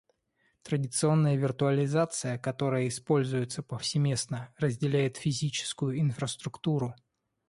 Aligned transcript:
Традиционная 0.63 1.35
виртуализация, 1.35 2.39
которая 2.39 2.87
используется 2.87 3.61
повсеместно, 3.61 4.51
разделяет 4.57 5.17
физическую 5.17 5.99
инфраструктуру 5.99 6.95